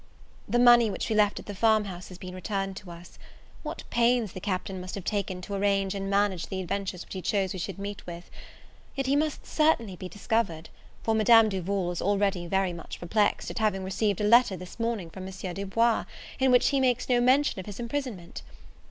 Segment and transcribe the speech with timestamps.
[0.49, 3.19] The money which we left at the farm house has been returned to us.
[3.61, 7.21] What pains the Captain must have taken to arrange and manage the adventures which he
[7.21, 8.31] chose we should meet with!
[8.95, 10.69] Yet he must certainly be discovered;
[11.03, 15.11] for Madame Duval is already very much perplexed, at having received a letter this morning
[15.11, 15.53] from M.
[15.53, 16.05] Du Bois,
[16.39, 18.41] in which he makes no mention of his imprisonment.